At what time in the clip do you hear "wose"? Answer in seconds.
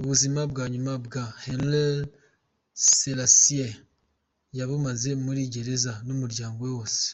6.78-7.04